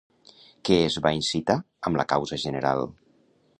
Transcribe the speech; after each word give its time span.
Què 0.69 0.77
es 0.85 0.97
va 1.07 1.11
incitar 1.17 1.57
amb 1.89 2.01
la 2.01 2.07
Causa 2.15 2.43
General? 2.47 2.85